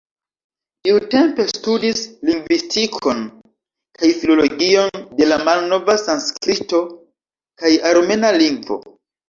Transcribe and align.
Tiutempe 0.85 1.43
studis 1.51 2.01
lingvistikon 2.29 3.21
kaj 4.01 4.11
filologion 4.23 5.07
de 5.21 5.29
la 5.31 5.39
malnova 5.45 6.01
sanskrito 6.07 6.83
kaj 7.63 7.77
armena 7.95 8.37
lingvo. 8.43 8.83